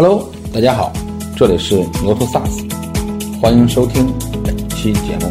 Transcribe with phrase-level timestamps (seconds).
[0.00, 0.92] Hello，大家好，
[1.36, 4.06] 这里是牛头 SaaS，欢迎收听
[4.44, 5.28] 本期节目。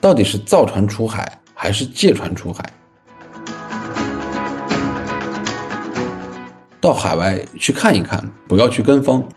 [0.00, 2.72] 到底是造船出海还是借船出海？
[6.80, 9.28] 到海外去看一看，不要去跟风。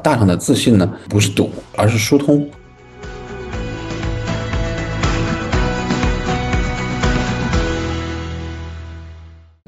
[0.00, 2.48] 大厂的自信呢，不是赌，而是疏通。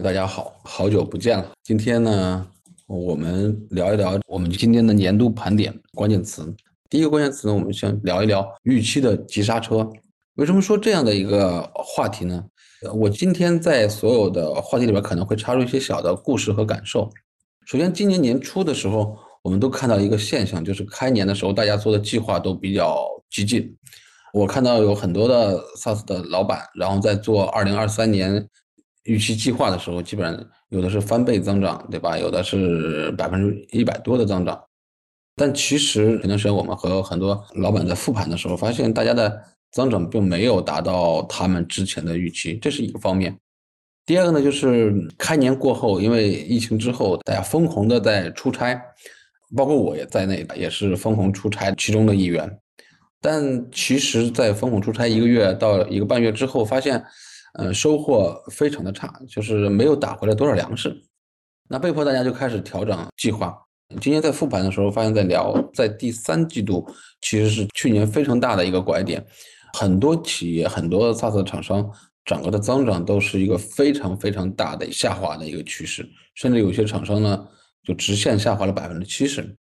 [0.03, 1.51] 大家好，好久不见了。
[1.65, 2.47] 今天呢，
[2.87, 6.55] 我们聊一聊我们今天的年度盘点关键词。
[6.89, 9.91] 第一个关键词呢，我们先聊一聊预期的急刹车。
[10.37, 12.45] 为什么说这样的一个话题呢？
[12.95, 17.11] 我今天在所有的话题里边可能会插入一些小的故事和感受。
[17.67, 19.19] 首先，今年年初的时候。
[19.43, 23.75] 我们都看到一个现象，就是开年的时候，大家做的计划都比较激进。
[24.33, 28.47] 我看到有很多的 SaaS 的老板，然后在做二零二三年
[29.05, 32.19] 预期计划的时候，基本上有的是翻倍增长，对吧？
[32.19, 34.63] 有的是百分之一百多的增长。
[35.35, 43.37] 但其实前段时间我们和很多老板在复盘的时候，发现大家的增长并没有达到他们之前的预期，这是一个方面。
[44.05, 48.81] 第二个呢，就是开年过后，因为疫情之后，大家疯狂的在出差。
[49.57, 52.59] 包括我也在内，也是疯狂出差其中的一员。
[53.21, 57.05] 但其实，在疯狂出差一个月到一个半月之后，发现，
[57.55, 60.97] 呃，收获非常的差，就是没有打回来多少粮食。
[61.69, 63.55] 那被迫大家就开始调整计划。
[64.01, 66.89] 今天在复盘的时候，发现，在聊在第三季度，
[67.21, 69.23] 其实是去年非常大的一个拐点，
[69.75, 71.91] 很多企业、很多 SaaS 厂商
[72.25, 77.47] 整个的增长都是一个非常非常大的下滑的一个趋势，甚至有些厂商呢。
[77.83, 79.57] 就直线下滑了百分之七十，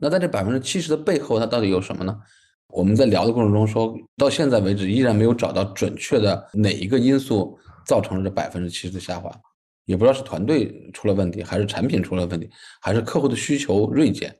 [0.00, 2.16] 那在这百分之七十的背后，它到底有什么呢？
[2.68, 9.30] 我们在聊的过程中说，到现在为止依然没有找到准确的哪一个因素造成了这百分之七十的下滑，
[9.86, 12.48] 也不知道是团队出了问题，还是产品出了问题，
[12.80, 14.34] 还是客户的需求锐减。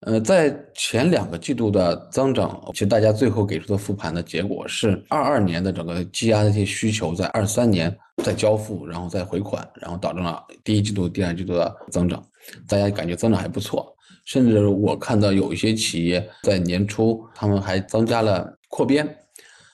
[0.00, 12.22] 呃，在前两个季度的增长，其实大家最后给出的复盘的结果是，二二年的整个积压的一些需求，在二三年再交付，然后再回款，然后导致了第一季度、第二季度的增长，
[12.68, 13.90] 大家感觉增长还不错。
[14.26, 19.08] 甚至我看到有一些企业在年初，他们还增加了扩编。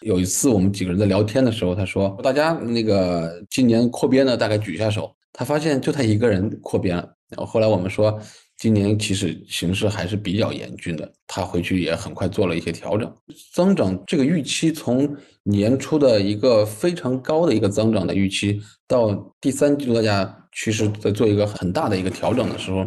[0.03, 7.03] 有一次我们几个人在聊天的时候，他说：“大家那个今年扩编呢，大概举一下手。”他发现就他一个人扩编了。
[7.29, 8.19] 然后后来我们说。
[8.63, 13.13] 今年其实形势还是比较严峻的，他回去也很快做了一些调整，
[13.53, 22.87] 增长这个预期从年初的一个非常高的一个增长的预期，到第三季度大家其实在做一个很大的一个调整的时候，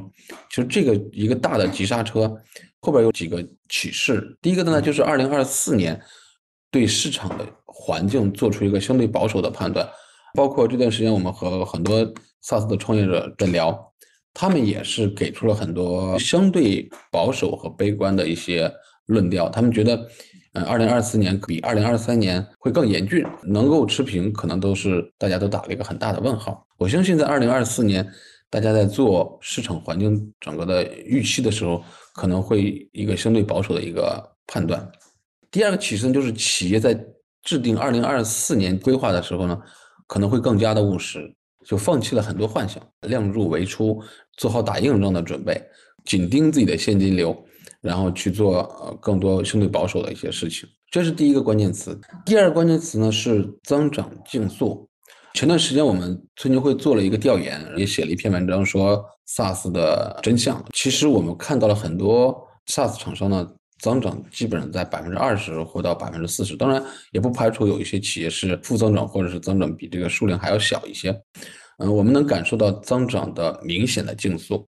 [0.50, 2.34] 其实这个一个大的急刹车
[2.80, 4.38] 后边有几个启示。
[4.42, 6.02] 第一个呢，就是二零二四年
[6.72, 9.86] 对市场的环境做出一个相对保守的判断，
[10.36, 12.00] 包括这段时间我们和很多
[12.46, 13.92] SaaS 的创业者在聊。
[14.36, 18.70] 他们也是给出了很多相对保守和悲观的一些
[19.06, 19.48] 论调。
[19.50, 19.96] 他们觉得，
[20.54, 26.68] 嗯，二零二四年比二零二三年会更严峻，能够持平，可能都是大家都打了一个很大的问号。
[26.78, 28.06] 我相信，在二零二四年，
[28.50, 31.82] 大家在做市场环境整个的预期的时候，
[32.14, 34.86] 可能会一个相对保守的一个判断。
[35.50, 36.94] 第二个启示就是，企业在
[37.42, 39.58] 制定二零二四年规划的时候呢，
[40.08, 41.34] 可能会更加的务实。
[41.66, 44.02] 就放弃了很多幻想，量入为出，
[44.38, 45.62] 做好打硬仗的准备，
[46.06, 47.36] 紧盯自己的现金流，
[47.82, 50.70] 然后去做呃更多相对保守的一些事情。
[50.92, 52.00] 这是第一个关键词。
[52.26, 54.88] 第二个关键词呢是增长竞速。
[55.34, 60.64] 前段时间我们村牛会做了一个调研，也写了一篇文章说 SaaS 的真相。
[60.74, 62.34] 其实我们看到了很多
[62.68, 63.46] SaaS 厂商呢。
[63.80, 71.16] 增长基本上在百分之二十或到百分之四十，当然也不排除有一些企业是负增长，或者是增长比这个数量还要小一些。
[71.78, 74.66] 嗯，我们能感受到增长的明显的竞速，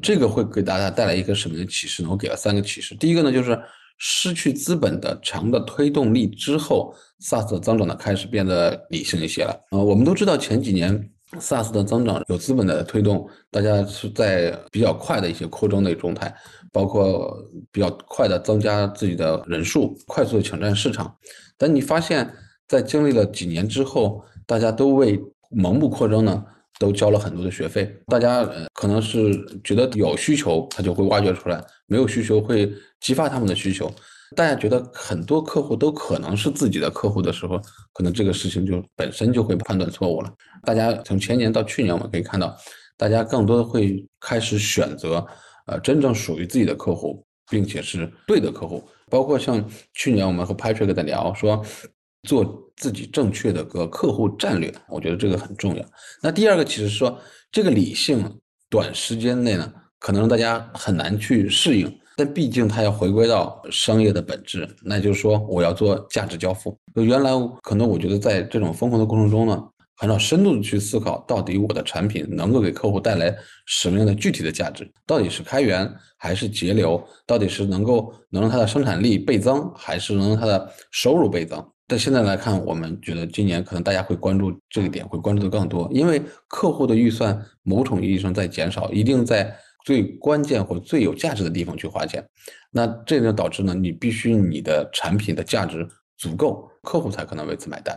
[0.00, 2.08] 这个会给大家带来一个什么样的启示呢？
[2.10, 2.94] 我给了三个启示。
[2.94, 3.60] 第一个呢，就是
[3.98, 9.54] 失去资本的强的推动力之后，SaaS 的增长呢开始变得理性一些了。
[9.70, 11.10] 呃，我们都知道前几年
[11.40, 16.34] SaaS 的增长有资本的推动，大家是在比较快的一些扩张的状态。
[16.72, 17.34] 包括
[17.72, 21.16] 比较快的增加自己的人数，快速的抢占市场。
[21.56, 22.30] 但你发现，
[22.68, 25.18] 在经历了几年之后，大家都为
[25.50, 26.44] 盲目扩张呢，
[26.78, 27.90] 都交了很多的学费。
[28.08, 29.32] 大家可能是
[29.64, 33.90] 觉得有需求，他就会挖掘出来；没有需求，会激发他们的需求。
[34.34, 37.60] 大家觉得很多客户都可能是自己的客户的时候，
[37.92, 40.32] 可能这个事情就本身就会判断错误了。
[40.64, 42.56] 大家从前年到去年，我们可以看到，
[42.96, 45.26] 大家更多的会开始选择。
[45.68, 48.88] 呃真正属于自己的客户，并且是对的客户。
[49.10, 51.60] 包括像去年我们和 Patrick 在聊说，
[52.22, 55.84] 做自己正确的个客户战略，我觉得这个很重要。
[56.22, 57.20] 那第二个其实说
[57.50, 58.38] 这个理性，
[58.70, 61.98] 短时间内呢，可能大家很难去适应。
[62.18, 66.74] 但毕竟它要回归到商业的本质，那就是说我要做价值交付。
[66.94, 67.30] 原来
[67.62, 69.62] 可能我觉得在这种疯狂的过程中呢，
[69.96, 73.36] 很少深度的去思考，到底我的产品能够给客户带来
[73.66, 74.90] 什么样的具体的价值？
[75.06, 77.06] 到底是开源还是节流？
[77.26, 81.62] 到底是能够能让它的生产力倍增，还是能让它的收入倍增？
[81.86, 89.54] 但现在来看，我们觉得今年可能大家会关注这个点，会关注的更多，因为客户的预算某种意义上在减少，一定在。
[89.86, 92.22] 最关键或最有价值的地方去花钱，
[92.72, 95.86] 那这就导致呢，你必须你的产品的价值
[96.18, 97.96] 足够，客户才可能为此买单。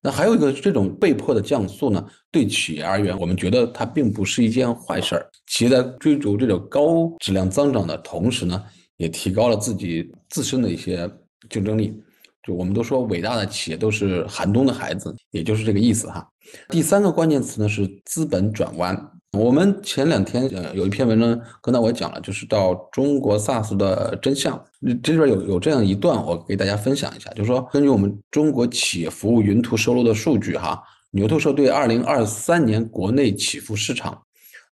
[0.00, 5.30] 那还有一个这种被迫的降速呢，对企业而言，我们觉得它并不是一件坏事儿。
[5.46, 8.64] 企业在追逐这种高质量增长的同时呢，
[8.96, 11.06] 也提高了自己自身的一些
[11.50, 12.02] 竞争力。
[12.42, 16.26] 就我们都说伟大的企业都是寒冬的孩子，也就是这个意思哈。
[16.70, 18.96] 第三个关键词呢是资本转弯。
[19.38, 24.60] 我们前两天呃有一篇文章，刚才我也讲了，就是到中国 SaaS 的真相。
[25.02, 30.82] 这里边有有这样一段，我给大家分享一下，就是说根据我们中国企业服务云图收录的数据，哈，
[31.12, 34.20] 牛头社对二零二三年国内企服市场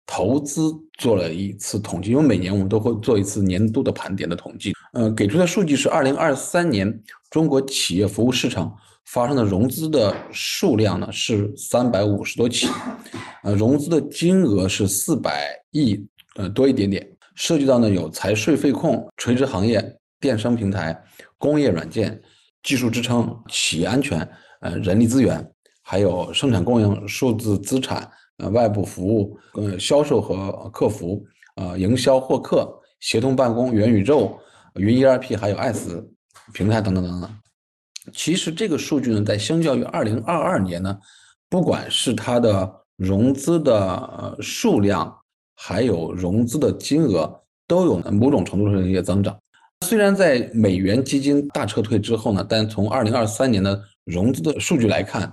[0.05, 4.73] 投资做了一次统计，因为每年我们都会做一次年度的盘点的统计。
[4.95, 7.01] 呃，给出的数据是二零二三年
[7.31, 8.75] 中国企业服务市场。
[9.13, 12.69] 发生的融资的数量呢是三百五十多起，
[13.43, 16.01] 呃，融资的金额是四百亿，
[16.37, 17.05] 呃多一点点，
[17.35, 19.85] 涉及到呢有财税费控、垂直行业、
[20.21, 20.97] 电商平台、
[21.39, 22.23] 工业软件、
[22.63, 24.21] 技术支撑、企业安全、
[24.61, 25.45] 呃人力资源，
[25.83, 31.21] 还有生产供应、数字资产、呃外部服务、呃销售和客服、
[31.57, 34.39] 呃营销获客、协同办公、元宇宙、
[34.77, 36.09] 云 ERP，还有 S
[36.55, 37.31] 平台等等等等。
[38.13, 40.99] 其实这个数据呢，在相较于二零二二年呢，
[41.49, 45.15] 不管是它的融资的数量，
[45.57, 49.39] 还有融资的金额，都有某种程度上的一些增长。
[49.87, 55.33] 虽然在美元基金大撤退之后呢，但从二零二三年的融资的数据来看，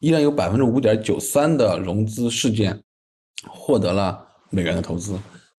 [0.00, 2.76] 依然有百分之五点九三的融资事件
[3.48, 5.12] 获得了美元的投资，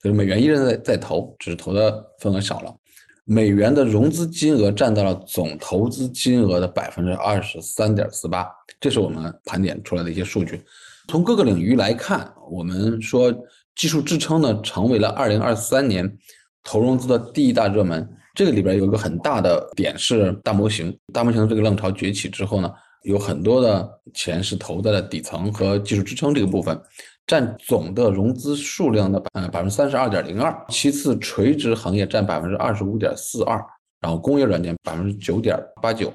[0.04, 2.76] 就是美元依然在在投，只是投的份额少了。
[3.26, 8.48] 美元的融资金额占到了总投资金额的百分之二十三点四八，
[8.80, 10.62] 这是我们盘点出来的一些数据。
[11.08, 13.34] 从各个领域来看，我们说
[13.76, 16.18] 技术支撑呢，成为了二零二三年
[16.64, 18.08] 投融资的第一大热门。
[18.34, 22.72] 这个里边有一个很大的点是大模型，大模型的这个浪潮崛起之后呢，
[23.04, 26.80] 有很多的钱是投在了底层和技术支撑这个部分。
[27.28, 33.64] 占总的融资数量的百百分之三十二点零二，其次垂直行业占百分之二十五点四二，
[34.00, 36.12] 然后工业软件百分之九点八九，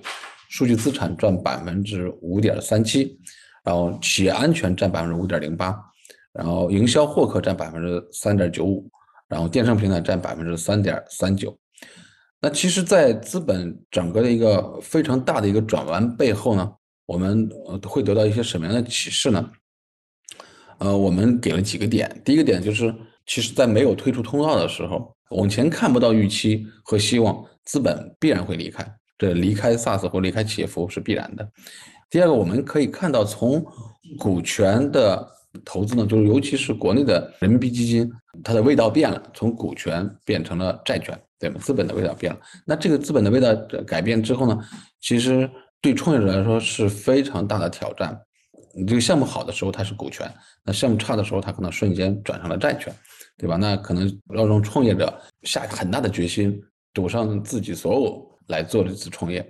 [0.51, 3.19] 数据资产占百分之五点三七，
[3.65, 5.75] 然后企业安全占百分之五点零八，
[6.33, 8.87] 然后营销获客占百分之三点九五，
[9.29, 11.57] 然后电商平台占百分之三点三九。
[12.39, 16.71] 那其实，在资本整个的一个非常大的一个转弯背后呢，
[17.07, 17.49] 我们
[17.83, 19.51] 会得到一些什么样的启示呢？
[20.79, 22.21] 呃，我们给了几个点。
[22.25, 22.95] 第一个点就是，
[23.27, 28.87] 其实，在没有退出通道的时候，往前看不到预期和希望，资本必然会离开。
[29.19, 31.49] 这离开 SaaS 或离开企业服务是必然的。
[32.11, 33.65] 第二个，我们可以看到，从
[34.19, 35.27] 股权的
[35.65, 38.11] 投资呢，就是尤其是国内的人民币基金，
[38.45, 41.57] 它的味道变了，从股权变成了债权，对吗？
[41.59, 42.39] 资本的味道变了。
[42.67, 43.55] 那这个资本的味道
[43.87, 44.59] 改变之后呢，
[45.01, 48.21] 其实对创业者来说是非常大的挑战。
[48.77, 50.29] 你这个项目好的时候，它是股权；
[50.63, 52.95] 那项目差的时候，它可能瞬间转成了债权，
[53.39, 53.57] 对吧？
[53.57, 55.13] 那可能要让创业者
[55.45, 59.45] 下很大的决心，赌上自己所有来做这次创业。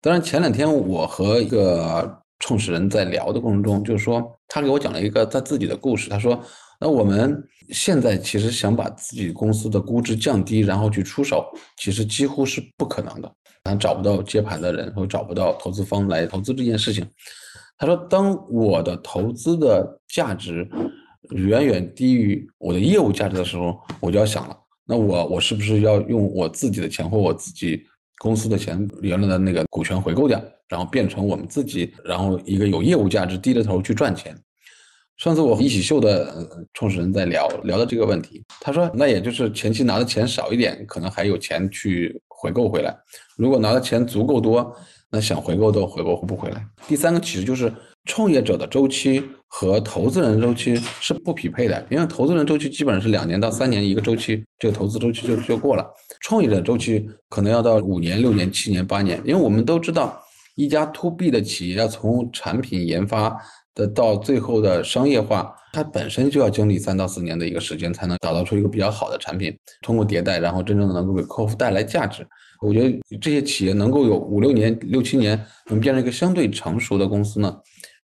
[0.00, 6.08] 当然，前两天我和一个创始人在聊的过程中，就是说他给我讲了一个他自己的故事。
[6.08, 6.42] 他说
[6.80, 13.30] ：“那我们现在其实想把自己公司的估值降低，然后去出手，其实几乎是不可能的。
[13.62, 17.06] 他找不到接盘的人，或找不到投资方来投资这件事情。”
[17.84, 20.66] 他说：“当我的投资的价值
[21.32, 27.84] 远远低于我的业务价值的时候，我就要想了，那我我是不是要用我自己的钱或我自己
[28.22, 34.34] 公司的钱原来的那个股权回购掉，然后变成我们自己，然后一个有业务价值低着头去赚钱？”
[35.18, 42.94] 上次我和一起秀的创始人在聊聊的这个问题，他说：“那也就是前期拿的钱少一点，可能还有钱去。”回购回来。
[43.38, 44.70] 如果拿的钱足够多，
[45.10, 46.62] 那想回购都回购不回来。
[46.86, 47.72] 第三个其实就是
[48.04, 55.90] 创业者的周期和投资人周期是不匹配的，因为投资人周期基本上是两年到三年一个周期，这个投资周期就就过了。
[56.20, 60.22] 创业者周期可能要到五年、六年、七年、八年，因为我们都知道，
[60.54, 63.34] 一家 to B 的企业要从产品研发
[63.74, 69.52] 的到最后的商业化，它本身就要经历三到四年的一个时间，才能打造出一个比较好的产品，
[69.82, 72.24] 通过迭代，然后真正的能够给客户带来价值。
[72.60, 77.54] 我觉得这些企业能够有五六年、六七年能变成一个相对成熟的公司呢，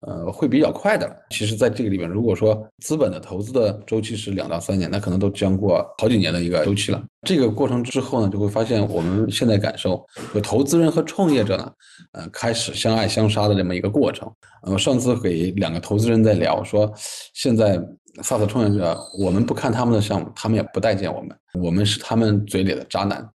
[0.01, 1.09] 呃，会比较快的。
[1.31, 7.03] 其实，在这个里面，如果说资本的投资的周期是两到三年，那可能都将过好几年的一个周期了。
[7.23, 11.71] 这个过程之后呢，就会发现我们现在感受，就投资人和创业者呢，
[12.11, 14.31] 呃，开始相爱相杀的这么一个过程。
[14.63, 16.91] 呃，上次给两个投资人在聊说，
[17.33, 17.77] 现在
[18.21, 23.27] SaaS 创业者，我们不看他们的项目，他们也不待见我们，我们是他们嘴里的渣男。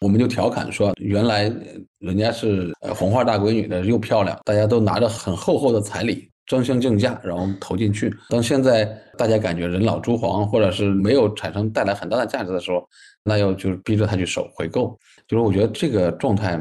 [0.00, 1.52] 我们就调侃说，原来
[1.98, 8.10] 人家是呃红花大闺女的又漂亮，大家都拿着很厚厚的彩礼争相竞价，然后投进去。
[8.30, 8.86] 当现在
[9.18, 12.82] 大家感觉人老珠黄，或者是没有产生带来很大的价值的时候，
[13.22, 14.98] 那要就是逼着他去收回购。
[15.28, 16.56] 就是我觉得这个状态，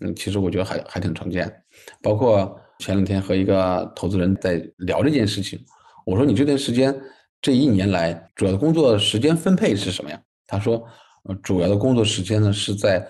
[0.00, 1.52] 嗯，其实我觉得还还挺常见。
[2.00, 5.58] 包括前两天和一个投资人在聊这件事情，
[6.06, 6.94] 我说你这段时间
[7.42, 10.20] 这一年来主要的工作时间分配是什么呀？
[10.46, 10.80] 他说。
[11.24, 13.06] 呃，主要的工作时间呢是在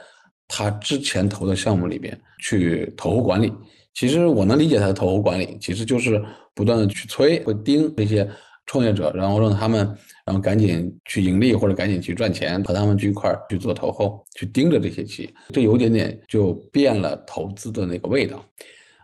[0.47, 3.52] 他之前投的项目里边去投后管理。
[3.92, 6.23] 其实我能理解他的投后管理，其实就是
[6.54, 8.28] 不断的去催、会盯这些
[8.66, 9.80] 创业者，然后让他们，
[10.26, 15.35] 然后赶紧去盈利或者赶紧去赚钱，和他们去一块儿去做投后，去盯着这些企业。
[15.52, 18.44] 这有点点就变了投资的那个味道。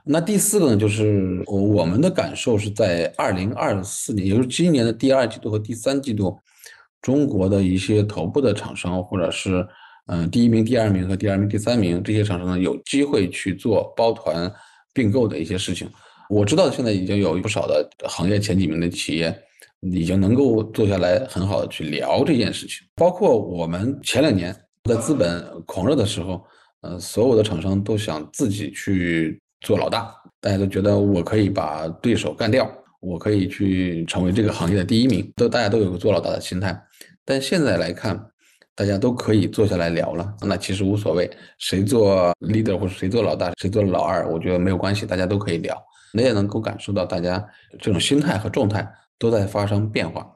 [0.05, 6.37] 那第四个呢，就是我们的感受是在二零二四年，也就是今年的第二季度和第三季度。
[7.03, 9.67] 中国的一些头部的厂商，或者是
[10.07, 14.53] 嗯第一名、第二名和第二名、第三名这些厂商呢，有机会去做包团
[14.93, 15.89] 并购的一些事情。
[16.29, 19.37] 我知道现在已经有不少的行业前几名的企业，
[19.81, 22.87] 已经能够坐下来很好的去聊这件事情。
[22.95, 24.55] 包括我们前两年
[24.85, 26.45] 在资本狂热的时候，
[26.83, 36.81] 呃，所有的厂商都想自己去做老大，大家都觉得我可以把对手干掉，我可以去成为这个行业的第一名，都大家都有个做老大的心态。
[37.25, 38.19] 但现在来看，
[38.75, 40.35] 大家都可以坐下来聊了。
[40.41, 45.77] 那其实无所谓，谁做 leader 或者谁做老大，谁做老二，我觉得没有关系，大家都可以聊。
[46.13, 47.45] 你也能够感受到大家
[47.79, 50.27] 这种心态和状态都在发生变化。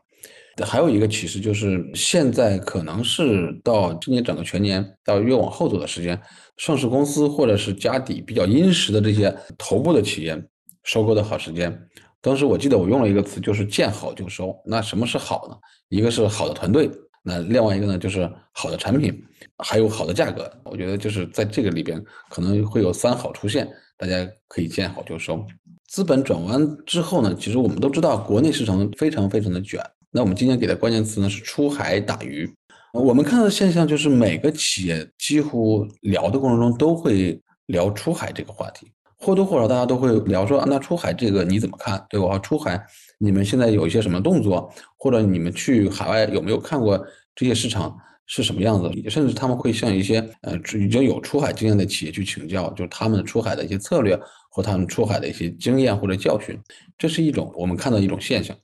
[0.62, 6.20] 还有一个启示就是，现在可能是到今年整个全年到越往后走的时间，
[6.58, 10.40] 上市公司或者是家底比较殷实的这些头部的企业
[10.84, 11.76] 收购的好时间。
[12.24, 14.58] 当时我记得我用了一个词，就是见好就收。
[14.64, 15.54] 那什么是好呢？
[15.90, 16.90] 一个是好的团队，
[17.22, 19.22] 那另外一个呢就是好的产品，
[19.58, 20.50] 还有好的价格。
[20.64, 25.44] 我觉得就是在这个里边可能会有三好出现，大家可以见好就收。
[25.86, 29.78] 资本转弯之后呢，其实我们都知道国内市场非常非常的卷。
[30.10, 32.50] 那我们今天给的关键词呢是出海打鱼。
[32.94, 38.90] 我们看到的现象就是每个企业几乎聊的过程中都会聊出海这个话题。
[39.24, 42.04] 或多或少，大家都会聊说，那出海这个你怎么看？
[42.10, 42.38] 对吧？
[42.40, 42.78] 出海，
[43.18, 44.70] 你们现在有一些什么动作？
[44.98, 47.02] 或者你们去海外有没有看过
[47.34, 48.90] 这些市场是什么样子？
[49.08, 54.18] 甚至他们会向一些呃已经有出海经验的企业去请教，就是他们出海的一些策略
[54.50, 56.58] 或他们出海的一些经验或者教训。
[56.98, 58.54] 这是一种我们看到一种现象。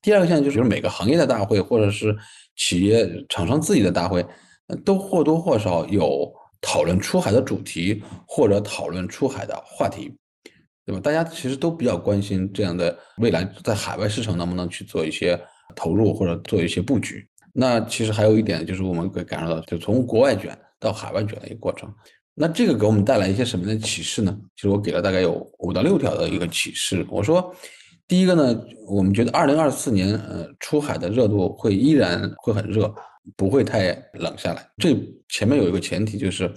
[0.00, 2.16] 第二个现象就是每个行业的大会或者是
[2.56, 4.24] 企业厂商自己的大会，
[4.82, 6.32] 都或多或少有。
[6.68, 10.12] 讨论出海的主题或者讨论出海的话题，
[10.84, 11.00] 对吧？
[11.00, 15.40] 大家其实都比较关心这样的未来在海外市场能不能去做一些
[15.76, 17.24] 投入或者做一些布局。
[17.52, 21.88] 那其实还有一点就是我们可以感受到，就从国外卷到海外卷的一个过程。
[22.34, 24.36] 那这个给我们带来一些什么样的启示呢？
[24.56, 27.06] 其实我给了大概有五到六条的一个启示。
[27.08, 27.54] 我说，
[28.08, 32.92] 第一个呢，我们觉得二零二四年呃出海的热度会依然会很热。
[33.34, 34.68] 不会太冷下来。
[34.76, 34.94] 这
[35.28, 36.52] 前面有一个前提，就是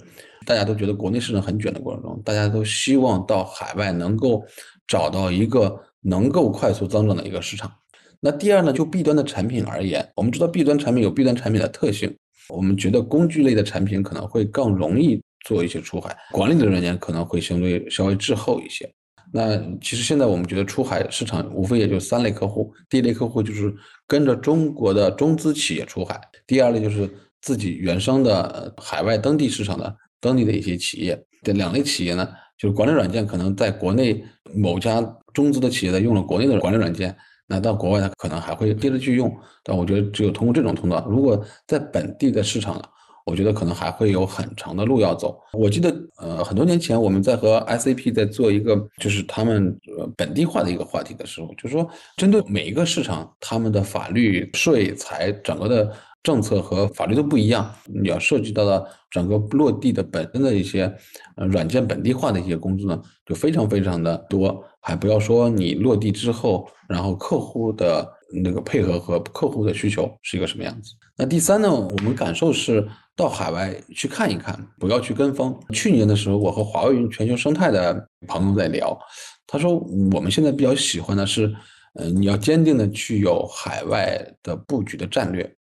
[0.46, 4.44] 大家都觉得国内市场很卷的过程中，大家都希望到海外能够
[4.86, 7.72] 找到一个能够快速增长的一个市场。
[8.20, 12.14] 那第二呢，就 B 端的产品而言，我们知道 B 端产品有 B 端产品的特性，
[12.48, 18.92] 我们觉得工具类的产品可能会更容易做一些出海，管理的软件可能会相对稍微滞后一些。
[19.32, 23.72] 那其实现在我们觉得出海市场无非也就三类客户，第一类客户就是
[24.06, 27.08] 跟着中国的中资企业出海，第二类就是
[27.40, 31.22] 自己原生的海外当地市场的当地的一些企业。
[31.42, 34.22] 这两类企业呢，就是管理软件可能在国内
[34.52, 35.00] 某家
[35.32, 39.34] 中资的企业在用了国内的管理软件，那到国外呢可能还会接着去用。
[39.62, 42.82] 但我觉得只有通过这种通道，如果在本地的市场呢，
[43.26, 45.38] 我觉得可能还会有很长的路要走。
[45.52, 60.92] 我记得，呃，很多年前我们在和 SAP 在做一个，就是他们呃本地化的一个话题的时候，就是说针对每一个市场，他们的法律、税、财整个的政策和法律都不一样，你要涉及到的整个落地的本身的一些
[61.36, 64.62] 呃软件本地化的一些工作呢，就非常非常的多。
[64.82, 70.94] 还不要说你落地之后，然后客户的那个配合和客户的需求是一个什么样子。
[71.16, 75.54] 那第三呢，我们感受是到海外去看一看，不要去跟风。
[75.74, 78.98] 去年的时候，我和华为云全球生态的朋友在聊，
[79.46, 79.76] 他说
[80.12, 81.54] 我们现在比较喜欢的是，
[81.94, 85.54] 嗯，你要坚定的去有海外的布局的战略，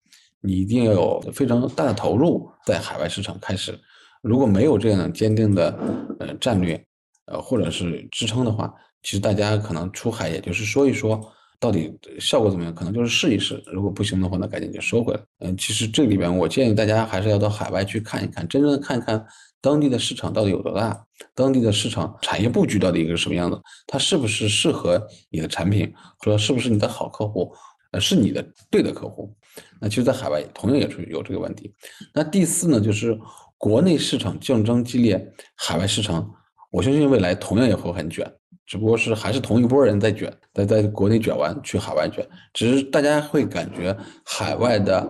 [0.41, 3.79] 你一定要有非常大的投入在海外市场开始。
[4.21, 5.74] 如果没有这样的坚定的
[6.19, 6.79] 呃战略，
[7.25, 8.71] 呃或者是支撑的话，
[9.01, 11.19] 其实大家可能出海也就是说一说。
[11.60, 12.74] 到底效果怎么样？
[12.74, 15.20] 可能就是试一试，如果不行的话，那赶紧就收回来。
[15.40, 19.26] 嗯，其实这里边我建议大家还是要到海外去看一看，真正的看一看
[19.60, 25.92] 当地的市场到底有多大，当地的市场产业布局到底一个什么样子，它是不是适合你的产品，
[26.24, 27.52] 说是不是你的好客户，
[27.92, 29.36] 呃，是你的对的客户。
[29.82, 31.74] 那其实，在海外同样也是有这个问题。
[32.14, 33.18] 那第四呢，就是
[33.58, 36.32] 国内市场竞争激烈，海外市场，
[36.70, 38.32] 我相信未来同样也会很卷。
[38.67, 43.95] 只不过是还是同一波人在卷，在在国内卷完去海外卷，只是大家会感觉
[44.25, 45.09] 海外的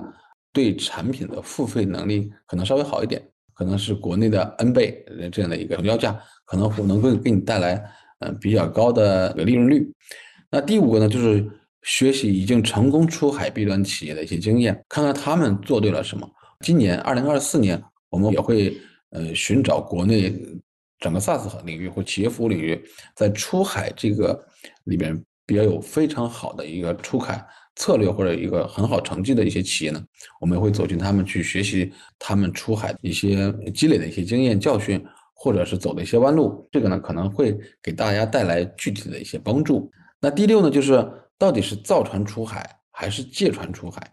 [0.53, 3.19] 对产品的付费能力可能稍微好一点，
[3.55, 7.83] 可能是国内的 N 倍这样的一个成交价，可能能够给你带来
[8.19, 9.91] 嗯比较高的利润率。
[10.51, 11.43] 那第五个呢，就是
[11.81, 16.29] 学习已经成功出海 B 端企业的一些经验，看看他们做对了什么。
[16.59, 18.77] 今年二零二四年，我们也会
[19.09, 20.31] 呃寻找国内。
[20.99, 22.83] 整个 SaaS 领域或企业服务领域，
[23.15, 24.39] 在出海这个
[24.85, 30.03] 里边比较有非常好的一个出海策略或者一个很好成绩的一些企业呢，
[30.41, 39.91] 我们会走进他们去学习他们出海一些积累的一些经验教训，或者是走的一些弯路，这个呢可能会给大家带来具体的一些帮助。
[40.19, 44.11] 那第六呢，就是到底是造船出海还是借船出海？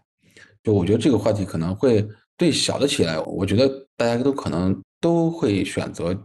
[0.63, 6.15] 就我觉得这个话题可能会对小的企业来，我觉得大家都可能都会选择。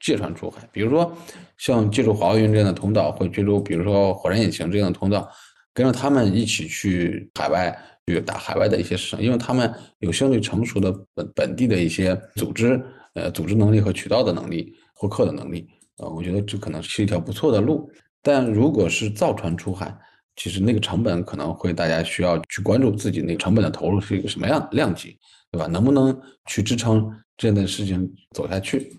[0.00, 1.16] 借船出海，比如说
[1.58, 5.28] 像借助华为云这样的通道，或借助比如说火山引擎这样的通道，
[5.72, 12.82] 跟着他们一起去海外去打海外的一些市场，因为他们有相对成熟的本本地的一些组织，
[13.14, 15.66] 呃，组织能力和渠道的能力，获客的能力，
[15.98, 17.90] 呃，我觉得这可能是一条不错的路。
[18.22, 19.96] 但如果是造船出海，
[20.36, 25.16] 其实那个成本可能会大家需要去关注自己那个成本的投入是一个什么样量级，
[25.50, 25.66] 对吧？
[25.66, 28.92] 能不能去支撑这样的事情走下去？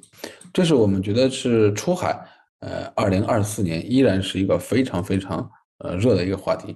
[0.55, 2.17] 这是我们觉得是出海，
[2.61, 5.45] 呃，二零二四年依然是一个非常非常
[5.79, 6.73] 呃热的一个话题。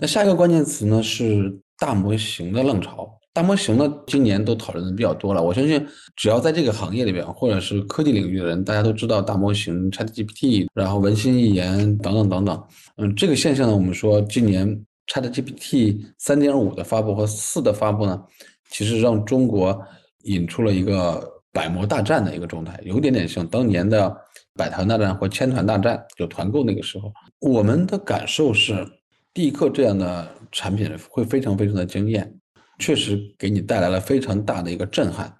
[0.00, 3.12] 那下一个关键词呢是大模型的浪潮。
[3.32, 5.42] 大模型呢今年都讨论的比较多了。
[5.42, 12.64] 我相信只要在这个行业里边或者是科技领域的人，大家都知道大模型、ChatGPT，然后文心一言等等等等。
[12.98, 18.22] 嗯，这个现象呢，我们说今年 ChatGPT 三点五的发布和四的发布呢，
[18.70, 19.76] 其实让中国
[20.22, 21.36] 引出了一个。
[21.52, 24.14] 百模大战的一个状态，有点点像当年的
[24.54, 27.12] 百团大战或千团大战，就团购那个时候。
[27.40, 28.86] 我们的感受是，
[29.32, 32.32] 地客这样的产品会非常非常的惊艳，
[32.78, 35.32] 确实给你带来了非常大的一个震撼。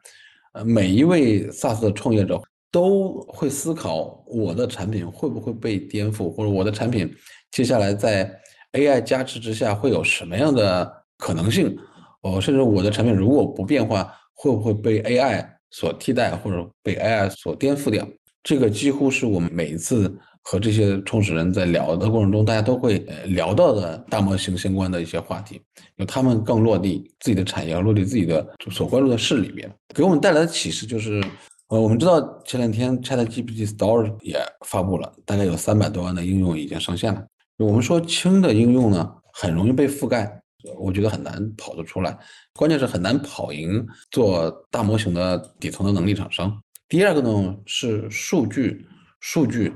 [0.52, 2.40] 呃，每一位 SaaS 的创业者
[2.70, 7.14] 都会思考，我的产品会不会被颠覆，或者我的产品
[7.50, 8.34] 接下来在
[8.72, 11.76] AI 加持之下会有什么样的可能性？
[12.22, 15.57] 哦，甚至我的产品如果不变化，会不会被 AI？
[15.70, 18.06] 所替代或者被 AI 所颠覆掉，
[18.42, 25.60] 这个几乎是我们每一次和这些创始人在聊的过程中，大家都会聊到的大模型相关的一些话题，
[25.96, 31.22] 有他们更落地自己的产业，落地自己的所关注的事里面，给我们带来的启示就是，
[31.68, 37.22] 呃，我们知道前两天 ChatGPT Store 也发布了，大概有三百多万的应用已经上线了。
[37.58, 40.40] 我们说轻的应用呢，很容易被覆盖。
[40.76, 42.18] 我觉得很难跑得出来，
[42.54, 46.60] 关键是很难跑赢做大模型的底层的能力厂商。
[46.88, 48.84] 第二个呢是数据，
[49.20, 49.72] 数据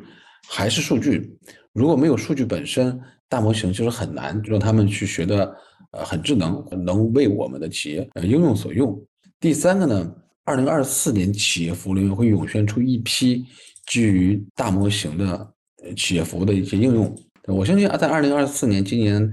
[0.48, 1.38] 还是数据，
[1.72, 5.56] 如果没有数据本身，大模型就是很难让他们去学的
[5.92, 9.00] 呃很智能，能为我们的企业呃应用所用。
[9.38, 10.12] 第三个呢，
[10.44, 13.46] 二零二四年企业服务领域会涌现出一批
[13.86, 15.48] 基于大模型的
[15.96, 17.16] 企业服务的一些应用。
[17.46, 19.32] 我相信啊，在二零二四年今年。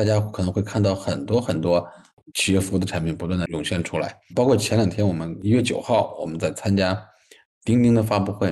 [0.00, 1.86] 大家可能会看到很多很多
[2.32, 6.98] 企业服务的产品不断的涌现出来，包括前两天我们一月九号我们在参加
[7.66, 8.50] 钉钉的发布会，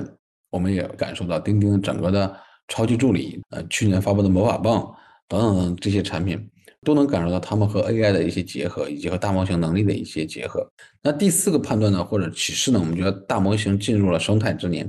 [0.51, 4.95] 我们也感受到钉钉整个的超级助理，呃，去年发布的魔法棒
[5.27, 6.39] 等等这些产品，
[6.83, 10.63] 都能感受到他们和 AI 的一些结合，以及和大模型能力的一些结合。
[11.01, 14.87] 那第四个判断呢，或者启示呢，我们觉得大模型进入了生态之年。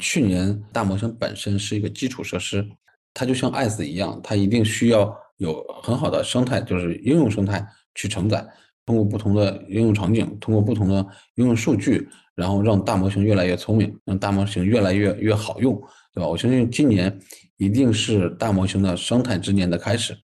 [0.00, 2.68] 去年大模型本身是一个基础设施，
[3.14, 8.46] 它就像 ICE 一样，它一定需要有很好的生态，就是应用生态去承载。
[8.84, 11.04] 通过不同的应用场景，通过不同的
[11.36, 15.74] 应用数据，然后让大模型越来越聪明，让大模型越来越越好用，
[16.12, 16.26] 对吧？
[16.26, 17.16] 我相信今年
[17.56, 20.16] 一定是大模型的生态之年的开始。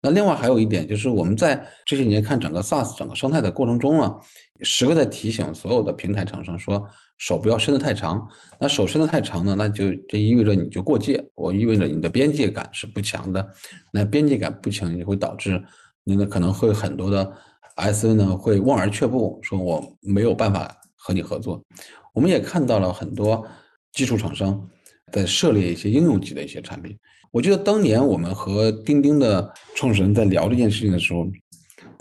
[0.00, 4.14] 那另外还有一点就是，我们在这些年看整个 SaaS 整个生态的过程中啊，
[4.60, 6.86] 时刻在提醒所有的平台厂商说，
[7.18, 8.28] 手不要伸得太长。
[8.60, 13.44] 那手伸得太长呢，那就这意味着你就过界，我意味着你的边界感是不强的。
[13.90, 15.60] 那边界感不强，也会导致
[16.04, 17.32] 你的可能会很多的。
[17.74, 21.64] S N 呢会望而却步，说我没有办法和你合作。
[22.12, 23.44] 我们也看到了很多
[23.92, 24.68] 基础厂商
[25.10, 26.96] 在涉猎一些应用级的一些产品。
[27.30, 31.26] 我记得当年我们和钉钉的创始人在聊这件事情的时候。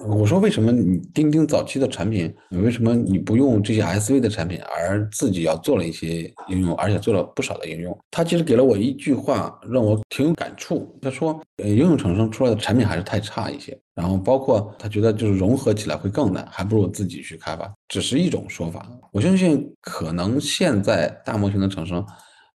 [0.07, 7.97] 我说为什么你钉钉早期的产品，为什么你不用这些 SV 的产品，而自己要做了一些应用，而且做了不少的应用？
[8.09, 10.97] 他其实给了我一句话，让我挺有感触。
[11.01, 17.71] 他说，呃，应用厂商出来的产品还是太差一些，然后包括他觉得就是融合起来会更难，还不如自己去开发。
[17.87, 18.89] 只是一种说法。
[19.11, 22.05] 我相信可能现在大模型的厂商，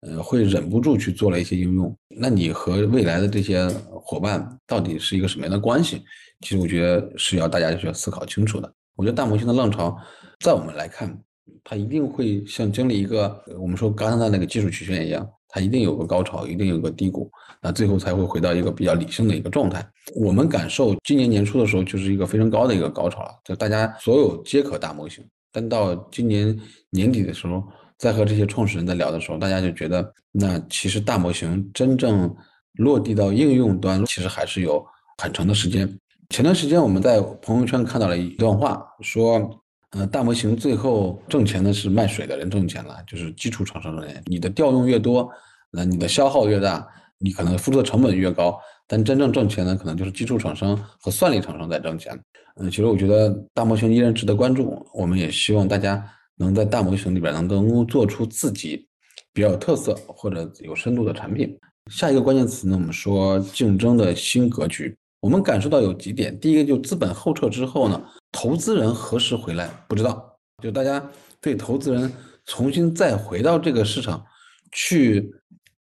[0.05, 1.95] 呃，会忍不住去做了一些应用。
[2.07, 6.01] 那你和未来的这些伙伴到底是一个什么样的关系？
[6.41, 8.71] 其实我觉得是要大家需要思考清楚的。
[8.95, 9.97] 我觉得大模型的浪潮，
[10.39, 11.17] 在我们来看，
[11.63, 19.85] 它一定会像经历一个我们说刚才的那个技术曲线一样，它一定有个高潮，一定有个低谷，那最后才会回到一个比较理性的一个状态。
[20.15, 25.25] 我们感受今年年初的时候就是一个非常高的一个高潮了，就大家所有皆可大模型。
[25.51, 26.57] 但到今年
[26.89, 27.63] 年底的时候，
[27.97, 32.33] 在和这些创始人在聊的时候，大家就觉得，那其实大模型真正
[32.73, 34.85] 落地到应用端，其实还是有
[35.21, 35.87] 很长的时间。
[36.29, 44.21] 前段时间我们在朋友圈看到了一段话，说，呃，大模型最后挣钱的是卖水的人挣钱了，就是基础厂商挣钱。
[44.25, 45.29] 你的调用越多，
[45.71, 46.85] 那你的消耗越大，
[47.19, 52.19] 你可能付出的成本越高，但真正挣钱的可能就是基础厂商和算力厂商在挣钱。
[52.57, 56.03] 嗯，其实我觉得大模型依然值得关注，我们也希望大家
[56.37, 58.87] 能在大模型里边能够做出自己
[59.33, 61.57] 比较有特色或者有深度的产品。
[61.91, 64.95] 下一个关键词呢，我们说竞争的新格局。
[65.21, 67.99] 我们感受到有几点，第一个就资本后撤之后呢，
[68.31, 71.03] 投资人何时回来不知道，就大家
[71.41, 72.11] 对投资人
[72.45, 74.23] 重新再回到这个市场
[74.71, 75.31] 去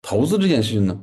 [0.02, 1.00] 投资这件事情呢，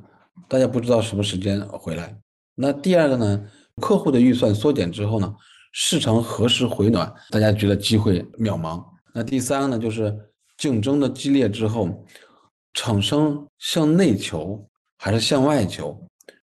[0.48, 2.14] 大家不知道什么时间回来。
[2.54, 3.42] 那第二个呢，
[3.80, 5.35] 客户的预算缩减之后呢，
[5.72, 8.85] 市场何时回暖，大家觉得机会渺茫。
[9.16, 10.14] 那第三个呢，就是
[10.59, 12.05] 竞争的激烈之后，
[12.74, 14.62] 厂商向内求
[14.98, 15.98] 还是向外求？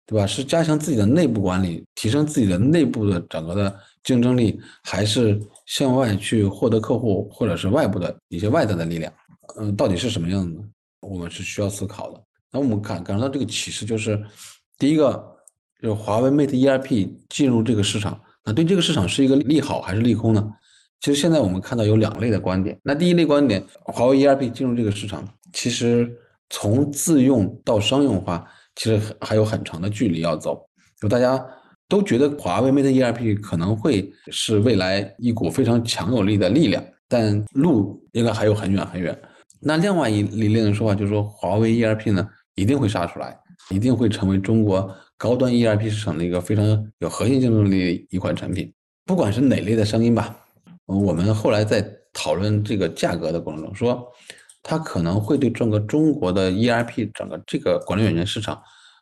[0.08, 0.26] 对吧？
[0.26, 9.14] 是加强自己的内部管理，提升自己的内部的整个的竞争力，还是向外去获得客户，或者是外部的一些外在的力量？
[9.58, 10.60] 嗯，到底是什么样子？
[11.02, 12.20] 我们是需要思考的。
[12.52, 14.20] 那我们感感受到这个启示就是，
[14.80, 15.24] 第一个
[15.80, 20.52] 就是华为 Mate ERP 进入这个市场，那对这个市场是一个利好还是利空呢？
[21.04, 22.80] 其实现在我们看到有两类的观点。
[22.82, 26.10] 那第一类观点，华为 ERP 进入这个市场，其实
[26.50, 28.48] 从自用到商用化。
[28.76, 30.60] 其实还有很长的距离要走，
[31.00, 31.40] 就大家
[31.88, 39.16] 都觉得华为 Mate ERP 可能会是未来一股非常强有力的力量，但路应该还有很远很远。
[39.60, 43.38] 那另外一一类的说法就是说，华为 ERP 呢一定会杀出来，
[43.70, 46.66] 一定会成为中国高端 ERP 市场的一个非常
[46.98, 48.74] 有核心竞争力的一款产品。
[49.06, 50.36] 不管是哪类的声音吧，
[51.02, 54.06] 我们后来在讨论这个价格的过程中说。
[54.66, 58.58] 它可能会对整个中国的 ERP 整个这个管理软件市场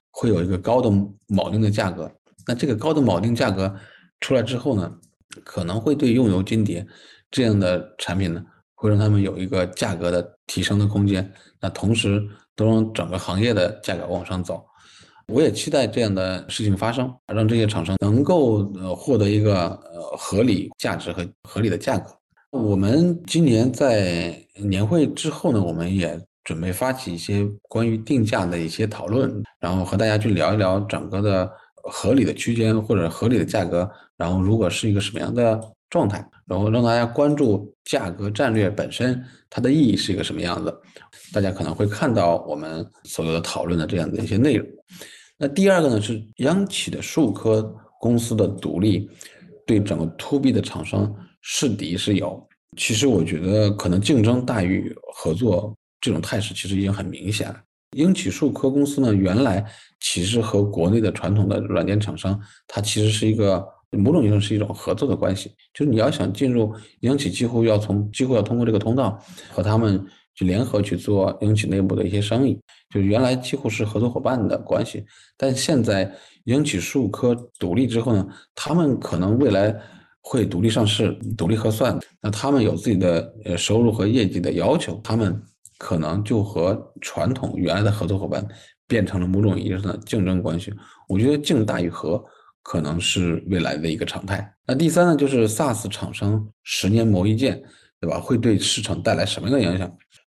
[0.09, 0.89] 会有一个高的
[1.29, 2.11] 锚定的价格。
[2.47, 3.71] 那这个高的锚定价格
[4.21, 4.91] 出来之后呢，
[5.45, 6.83] 可能会对用友金蝶
[7.29, 11.31] 这样的产品呢，会让他们有一个价格的提升的空间。
[11.59, 12.19] 那同时
[12.55, 14.65] 都让整个行业的价格往上走。
[15.27, 22.11] 我也期待这样的事情发生，让这些厂商能够呃获得一个呃合理价值和合理的价格。
[22.49, 35.57] 我们今年在年会之后呢，我们也准备发起一些关于定价的一些讨论，然后和大家去聊一聊整个的合理的区间或者合理的价格，然后如果是一个什么样的
[35.89, 40.75] 状态，然后让大家关注价格战略本身它的意义是一个什么样子，
[41.31, 44.67] 大家可能会看到我们所有的讨论的这样的一些内容。
[45.37, 49.09] 那第二个呢是央企的数科公司的独立，
[49.65, 51.13] 对整个 to B 的厂商。
[51.43, 52.47] 是敌是友，
[52.77, 57.59] 其实我觉得可能竞争大于合作这种态势其实已经很明显了。
[57.97, 59.65] 英企数科公司呢，原来
[59.99, 65.51] 其实和国内的传统的软件厂商，它其实是一个某种意义上是一种合作的关系。
[65.73, 69.19] 就是你要想进入英企，几乎要从几乎要通过这个通道
[69.51, 72.55] 和他们去联合去做英企内部的一些生意。
[72.93, 75.03] 就原来几乎是合作伙伴的关系，
[75.35, 76.13] 但现在
[76.45, 79.75] 英企数科独立之后呢，他们可能未来
[80.21, 85.41] 会独立上市、独立核算，那他们有自己的呃收入和业绩的要求，他们。
[85.83, 88.47] 可能就和传统原来的合作伙伴
[88.87, 90.71] 变成了某种意义上的竞争关系。
[91.07, 92.23] 我觉得竞大于和
[92.61, 94.47] 可能是未来的一个常态。
[94.67, 97.59] 那第三呢，就是 SaaS 厂商十年磨一剑，
[97.99, 98.19] 对吧？
[98.19, 99.91] 会对市场带来什么样的影响？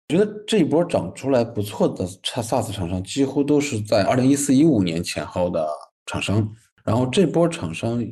[0.08, 5.64] 我觉得这一波长出来不错的 SaaS 厂商，几乎都是在二零一四一五年前后的
[6.06, 6.50] 厂商。
[6.84, 8.02] 然后这波厂商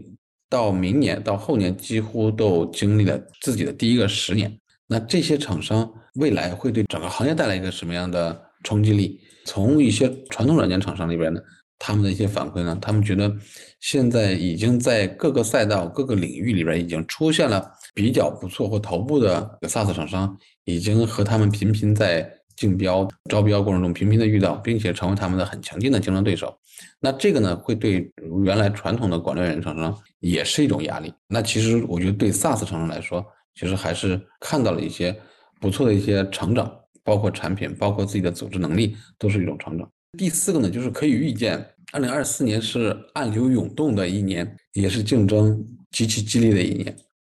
[0.50, 4.60] 到明年到后年，几乎都经历了自己的第一个十年。
[4.86, 5.90] 那这些厂商。
[6.14, 9.20] 未来会对整个行业带来一个什么样的冲击力？
[9.44, 11.40] 从一些传统软件厂商里边呢，
[11.76, 13.36] 他们的一些反馈呢，他们觉得
[13.80, 26.56] 现在已经在各个赛道、各个领域里边已经出现了比较不错或头部的 SaaS 厂商，已经和他们频频在竞标、招标过程中频频的遇到，并且成为他们的很强劲的竞争对手。
[27.00, 28.10] 那这个呢，会对
[28.44, 31.12] 原来传统的管理人厂商也是一种压力。
[31.28, 35.14] 那其实我觉得对 SaaS 厂商来说，其实还是看到了一些。
[35.60, 36.70] 不错的一些成长，
[37.02, 39.90] 包括产品，包括自己的组织能力，都是一种成长。
[40.18, 46.94] 第四个呢，就是可以预见，二零二四年是暗流涌动的一年，也是竞争极其激烈的一年。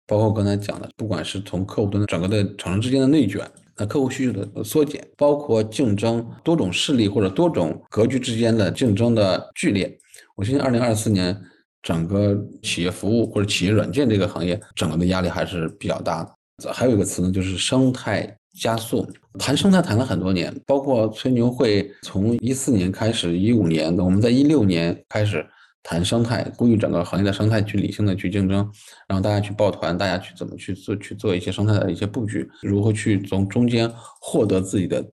[0.07, 9.97] 包括刚才讲的，不管是从客户端整个的厂商之间的内卷，那客户需求的缩减，包括竞争多种势力或者多种格局之间的竞争的剧烈，
[10.35, 11.37] 我相信二零二四年
[11.81, 16.71] 整个企业服务或者企业软件这个行业，整个的压力还是比较大的。
[16.71, 19.05] 还有一个词呢，就是生态加速。
[19.37, 25.45] 谈生态谈了很多年，包括吹牛会从一四年开始，一五年，我们在一六年开始
[25.87, 28.67] 谈生态，呼吁整个行业的生态去理性的去竞争，
[29.07, 33.87] 然后大家去抱团，大家去怎么去做去做一些生态的一些布局，如何去从中间
[34.19, 35.05] 获得自己的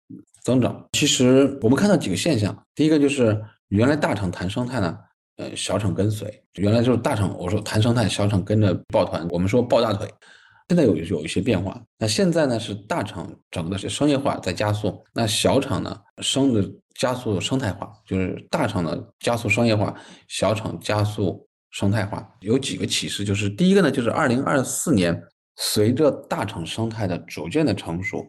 [0.43, 0.83] 增长。
[0.93, 4.99] 其实我们看到几个现象，第一个就是原来大厂谈生态呢，
[5.37, 10.09] 呃，小厂跟随，原来就是大厂我说谈生态，小厂跟着抱团，我们说抱大腿。
[10.69, 19.95] 现在有有一些变化，那现在呢是大厂整个的商业化在加速，那小厂呢生的加速生态化，就是大厂呢加速商业化，
[20.29, 22.27] 小厂加速生态化。
[22.41, 25.23] 有几个启示，就是第一个呢，就是二零二四年
[25.57, 28.27] 随着大厂生态的逐渐的成熟，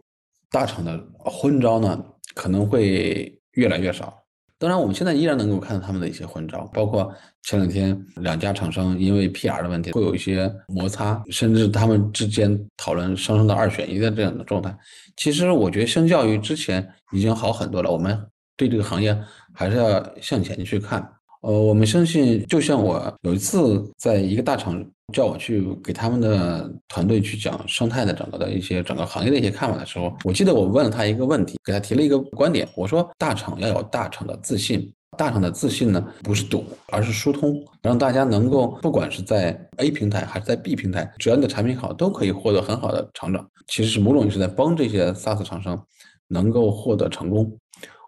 [0.50, 4.23] 大厂的昏招呢可能会越来越少。
[4.64, 14.74] 当然，我们现在依然能够看到他们的一些混招，包括前两天两家厂商因为 PR 的问题会有一些摩擦，甚至他们之间讨论上升到二选一的这样的状态。
[15.18, 17.92] 其实我觉得相较于之前已经好很多了。
[17.92, 18.18] 我们
[18.56, 19.22] 对这个行业
[19.54, 21.06] 还是要向前去看。
[21.44, 43.46] 呃，我们相信，就像我有一次在一个大厂叫我去给他们的团队去讲生态的整个的一些整个行业的一些看法的时候，我记得我问了他一个问题，给他提了一个观点，我说大厂要有大厂的自信，大厂的自信呢不是赌，而是疏通，让大家能够不管是在 A 平台还是在 B 平台，只要你的产品好，都可以获得很好的成长。
[43.68, 45.86] 其实是某种意义在帮这些 SaaS 厂商
[46.30, 47.54] 能够获得成功。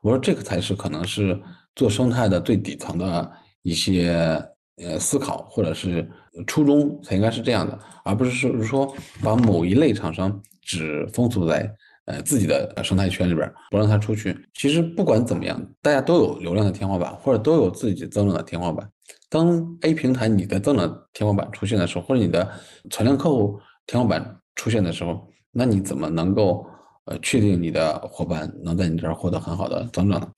[0.02, 1.38] 我说这个才是可能是。
[1.76, 4.42] 做生态的最底层的一些
[4.78, 6.10] 呃思考或者是
[6.48, 11.70] 初衷才应该是这样的，而不是说说把某一类厂商只封锁在
[12.06, 14.38] 呃自己的生态圈里边，不让他出去。
[14.54, 18.90] 其实不管怎么样，大家都有流量的天花板，或者都有自己增长的天花板。
[19.30, 22.48] 当 A 平台你的增长天花板出现的时候，或者你的
[22.90, 26.66] 存量客户天花板出现的时候，那你怎么能够
[27.06, 30.30] 呃确定你的伙伴能在你这儿获得很好的增长呢？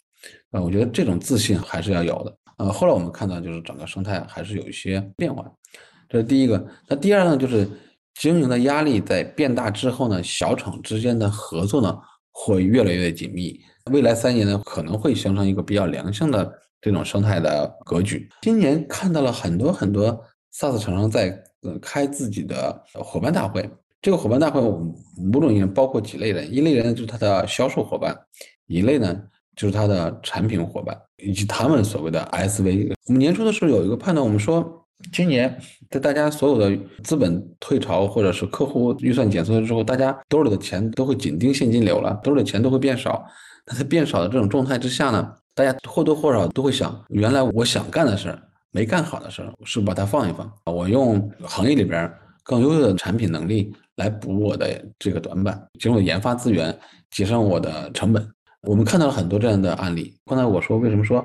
[0.51, 2.37] 啊，我觉得这种自信还是要有的。
[2.57, 5.45] 呃，后来我们看到，就是整个生态还是有一些变化，
[6.09, 6.65] 这是第一个。
[6.87, 7.69] 那第二呢，就是
[8.15, 11.95] 经营的压力在变大之后呢，小厂之间的合作呢
[12.31, 13.59] 会越来越紧密。
[13.91, 16.51] 未来三年呢，可能会形成一个比较良性的
[16.81, 18.27] 这种生态的格局。
[18.41, 20.19] 今年看到了很多很多
[20.53, 21.29] SaaS 厂商在
[21.61, 23.69] 呃开自己的伙伴大会。
[24.01, 24.93] 这个伙伴大会，我们
[25.31, 28.17] 某种意义上包括几类人，一类人就是他的销售伙伴，
[28.65, 29.21] 一类呢。
[29.57, 32.93] 就是他的产品伙伴以及他们所谓的 SV。
[33.07, 43.25] 我们年初的时候有一个判断，我们说今年在大家所有的资本退潮或者是客户预算减缩之后，大家兜里的钱都会紧盯现金流了，兜里的钱都会变少。
[43.65, 48.41] 那在变少的这种状态之下呢，大家或多或少都会想，原来我想干的事儿
[48.71, 50.51] 没干好的事儿，是把它放一放。
[50.65, 52.09] 我用行业里边
[52.43, 56.77] 更优秀的产品能力来补我的这个短板，节省研发资源，
[57.11, 58.25] 节省我的成本。
[58.61, 60.13] 我们看到了很多这样的案例。
[60.25, 61.23] 刚才我说，为什么说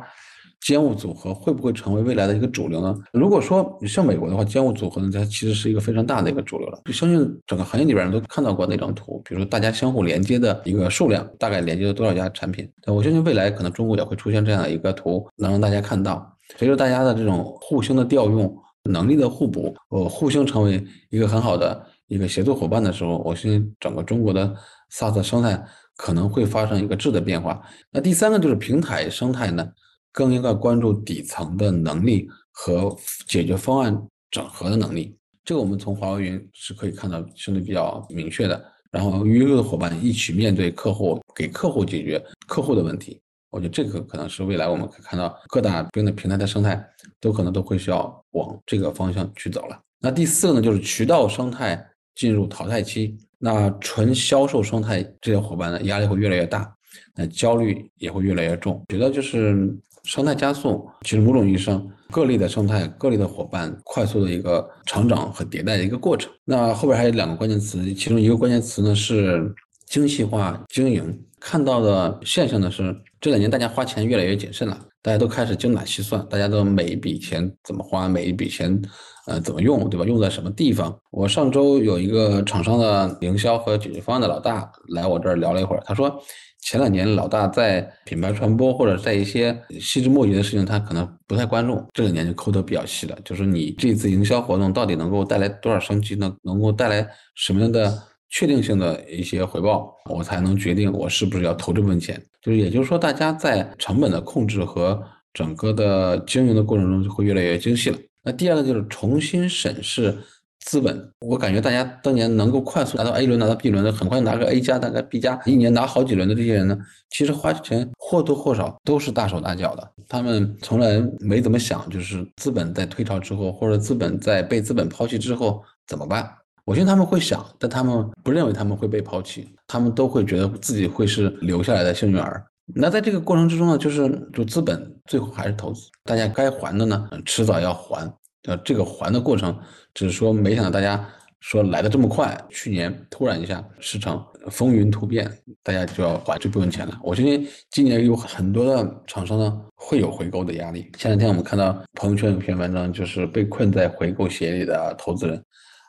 [0.61, 2.97] 兼务组合会不会成为未来的一个主流呢？
[3.13, 6.81] 如果说像美国的话，兼务组合呢，它其实是一个非常大的一个主流了。
[6.85, 12.71] 就相信整个行业里边人都看到过那张图，比如说大家相互连接的一个数量，大概连接了多少家产品。
[12.87, 16.31] 我相信未来可能中国也会出现这样的一个图，能让大家看到。
[16.59, 24.55] 随着大家的这种互相的调用、能力的互补，呃，互相成为一个很好的一个协作伙伴的时候，我相信整个中国的
[24.93, 25.61] SaaS 生态
[25.97, 27.61] 可能会发生一个质的变化。
[27.91, 29.67] 那第三个就是平台生态呢，
[30.13, 34.01] 更应该关注底层的能力和解决方案
[34.31, 35.17] 整合的能力。
[35.45, 38.65] 这个我们从华为云是可以看到相对比较明确的。
[38.91, 43.19] 然后与各的伙伴一起面对客户，给客户解决客户的问题。
[43.51, 46.83] 我觉得这个可能是未来我们可以看到各大边的平台的生态
[47.19, 49.81] 都可能都会需要往这个方向去走了。
[49.99, 51.83] 那第四个呢，就是渠道生态
[52.15, 56.73] 进入淘汰期，那纯销售生态这些伙伴呢压力会越来越大，
[57.17, 58.81] 那焦虑也会越来越重。
[58.89, 59.69] 觉得就是
[60.05, 66.31] 生态加速，其实某种意义上，各类的生态、各类的伙伴快速的一个成长和迭代的一个过程。
[66.45, 69.53] 那后边还有两个关键词，其中一个关键词呢是
[69.87, 71.21] 精细化经营。
[71.41, 78.81] 看到的现象呢是，这两年大家花钱越来越谨慎了，大家都开始精打细算，大家都每一笔钱怎么花，每一笔钱
[79.27, 80.05] 呃怎么用，对吧？
[80.07, 80.97] 用在什么地方？
[81.11, 86.21] 我上周有一个厂商的营销和解决方案的老大来我这儿聊了一会儿，他说
[86.61, 96.35] 前两年老大在品牌传播或者在一些细枝末节的事情，他可能不太关注，这两年就抠得比较细了，就是你这次营销活动到底能够带来多少升级呢？
[96.43, 98.03] 能够带来什么样的？
[98.35, 102.19] 确定性的一些回报，我才能决定我是不是要投这部分钱。
[102.41, 104.99] 就是也就是说，大家在成本的控制和
[105.35, 107.99] 整个的经营的过程中就会越来越精细了。
[108.23, 110.17] 那第二个就是重新审视
[110.61, 111.11] 资本。
[111.21, 116.79] 我感觉大家当年能够快速拿到 A 轮、拿到 B 轮的，很快拿个 A 加、拿个 B 加，一年拿好几轮的这些人呢，
[117.11, 119.91] 其实花钱或多或少都是大手大脚的。
[120.09, 126.31] 他们从来没怎么想，就是资本在退潮之后，或者资本在被资本抛弃之后怎么办。
[126.65, 132.47] 我相信他们会想，但他们不认为他们会被抛弃，他们都会觉得自己会是留下来的幸运儿。
[132.75, 138.13] 那在这个过程之中呢，就是就资本最后还是投资，大家该还的呢，迟早要还。
[138.45, 139.57] 呃，这个还的过程，
[139.95, 141.09] 只是说没想到大家
[141.39, 145.31] 说来的这么快，去年突然一下市场风云突变，
[145.63, 146.99] 大家就要还这部分钱了。
[147.05, 150.91] 我相信今年有很多的厂商呢会有回购的压力。
[150.99, 155.41] 前两天我们看到朋友圈有篇文章，就是被困在回购协议里的投资人。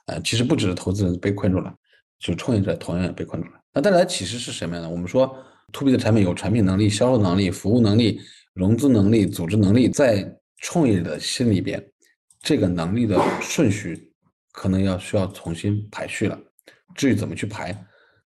[0.06, 1.74] 呃，其实不只是投资人被困住了，
[2.20, 3.56] 就创业者同样也被困住了。
[3.74, 4.88] 那带来的启示是什么样的？
[4.88, 5.36] 我们说
[5.74, 8.22] ，to B 的产品有产品能力、销售能力、服务能力、
[8.54, 10.26] 融资能力、组织能力，在
[10.60, 11.86] 创业的心里边，
[12.40, 14.10] 这个能力的顺序
[14.54, 16.40] 可能要需要重新排序了。
[16.96, 17.78] 至于怎么去排，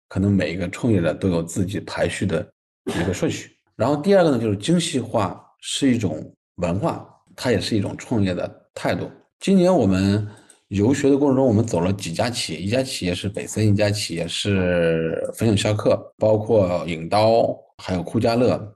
[0.07, 2.47] 可能每一个创业者都有自己排序的
[2.85, 3.49] 一个顺序。
[3.75, 9.09] 然后第二个呢，就是精细化是一种文化，它也是一种创业的态度。
[9.39, 10.27] 今年我们。
[10.69, 18.75] 游学的过程中，我们走了几家企业，一家企业是北森，一家企业是分享销客，包括影刀，还有酷家乐。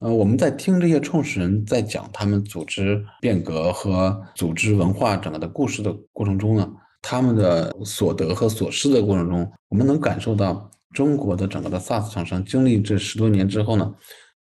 [0.00, 6.68] 呃，我们在听这些创始人在讲他们组织变革和组织文化整个的故事的过程中呢，
[7.00, 13.94] 他们的所得和所失的过程中，我们能感受到中国的整个的 SaaS 厂商经历这十多年之后呢，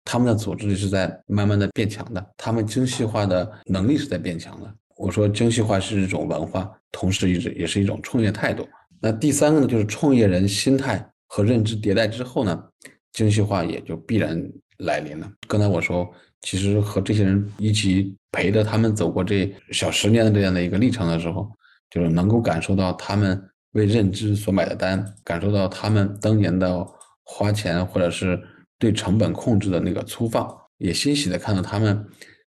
[0.04, 4.76] 他们的组织力是在慢慢的变强的，他们精细化的能力是在变强的。
[5.02, 8.68] 我说精细化是一种文化，同时也也是一种创业态度。
[9.00, 12.64] 那第三个呢，就是创业人心态和认知迭代之后呢，
[13.12, 14.40] 精细化也就必然
[14.78, 15.28] 来临了。
[15.48, 16.08] 刚才我说，
[16.42, 21.50] 其实和这些人一起陪着他们走过这小十年的这样的一个历程的时候，
[21.90, 26.86] 就是能够感受到他们为认知所买的单，感受到他们当年的
[27.24, 28.40] 花钱或者是
[28.78, 32.06] 对成本控制的那个粗放，也欣喜的看到他们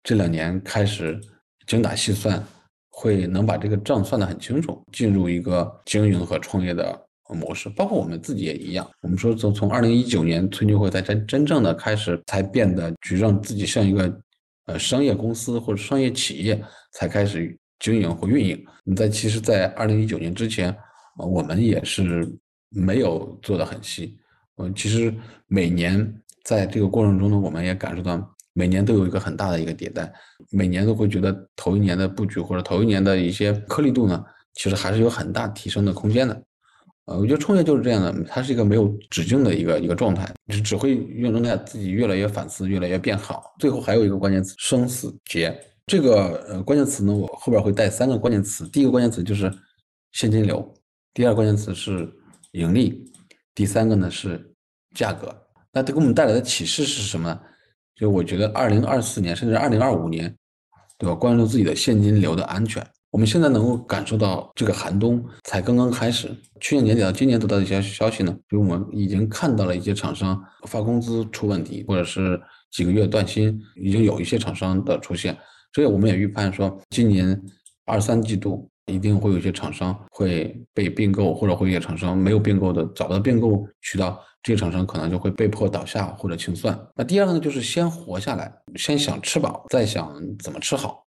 [0.05, 1.21] 这两年开始。
[1.67, 2.43] 精打细算，
[2.91, 7.69] 会能把这个账算得很清楚，进入一个经营和创业的模式。
[7.71, 8.89] 包括我们自己也一样。
[9.03, 14.21] 我们说从从二零一九年春秋会才真真正的开始，才变得去让自己像一个
[14.67, 18.65] 呃商业公司或者商业企业，才开始经营或运营。
[18.85, 20.75] 你在其实，在二零一九年之前，
[21.19, 22.27] 我们也是
[22.71, 24.17] 没有做得很细。
[24.59, 25.13] 嗯，其实
[25.49, 28.36] 每年在这个过程中呢，我们也感受到。
[28.57, 30.11] 每年都有一个很大的一个迭代，
[30.51, 36.43] 每年都会觉得头一年的布局或者头一年的一些颗粒度呢，其实还是有很大提升的空间的。
[37.05, 43.55] 呃，我觉得创业就是这样的，它是一个没有止境的一个一个状态，只只会让在自己越来越反思，越来越变好。
[43.59, 45.55] 最后还有一个关键词生死劫，
[45.87, 49.53] 这个呃关键词呢，我后边会带三个关键词，第一个关键词就是
[50.13, 50.75] 现金流，
[51.13, 52.11] 第二个关键词是
[52.53, 53.05] 盈利，
[53.55, 54.51] 第三个呢是
[54.95, 55.33] 价格。
[55.73, 57.41] 那它给我们带来的启示是什么呢？
[57.97, 60.35] 就我觉得二零二四年甚至二零二五年，
[60.99, 61.15] 对吧？
[61.15, 62.87] 关注自己的现金流的安全。
[63.11, 66.31] 我们现在能够感受到这个寒冬才刚刚开始。
[66.61, 72.39] 去年年底到今年得到的一些消息呢，就我们已经看到了一些厂商发工资出问题，或者是
[72.73, 75.35] 几个月断薪，已经有一些厂商的出现。
[75.73, 77.41] 所以我们也预判说，今年
[77.87, 84.21] 二三季度一定会有一些厂商会被并购，或者会有些厂商没有并购的找不到并购渠道。
[84.43, 86.79] 这些厂商可能就会被迫倒下或者清算。
[86.95, 91.05] 那第二个呢，就是先活下来，先想吃饱，再想怎么吃好。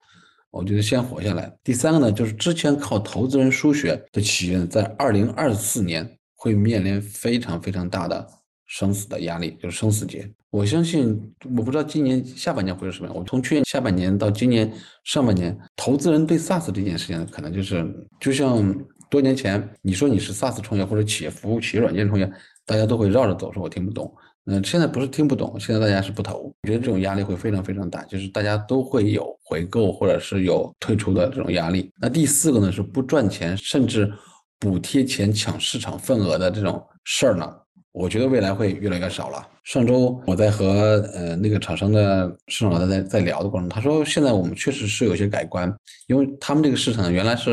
[0.52, 1.52] 我觉得先活下来。
[1.64, 8.24] 第三个呢，就是之前靠投资人输血的企业，在二零二四年会面临非常非常大的
[8.66, 10.30] 生死的压力，就是生死劫。
[10.50, 11.20] 我相信，
[11.56, 13.16] 我不知道今年下半年会是什么样。
[13.16, 14.72] 我从去年下半年到今年
[15.04, 17.84] 上半年，投资人对 SaaS 这件事情可能就是
[18.20, 18.74] 就像
[19.10, 22.30] 多年前你说你是 SaaS 创业或者企业服务、企业软件创业。
[22.66, 24.10] 大家都会绕着走，说我听不懂。
[24.46, 26.44] 嗯，现在不是听不懂，现在大家是不投。
[26.62, 31.92] 我觉得这种压力会非常非常大，就是大家都会有回购或者是有退出的这种压力。
[32.00, 34.10] 那第四个呢，是不赚钱，甚至
[34.58, 37.54] 补贴钱抢市场份额的这种事儿呢，
[37.94, 39.46] 我觉得未来会越来越少了。
[39.62, 45.72] 上周我在和呃那个厂商的市场老大在在聊的过程，他说现在我们确实是有些改观，
[46.08, 47.52] 因为他们这个市场原来是，